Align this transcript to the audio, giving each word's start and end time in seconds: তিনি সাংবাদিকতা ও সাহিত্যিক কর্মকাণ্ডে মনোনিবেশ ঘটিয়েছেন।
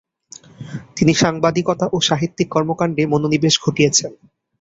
তিনি 0.97 1.13
সাংবাদিকতা 1.13 1.85
ও 1.93 2.07
সাহিত্যিক 2.09 2.47
কর্মকাণ্ডে 2.49 3.03
মনোনিবেশ 3.05 3.55
ঘটিয়েছেন। 3.63 4.11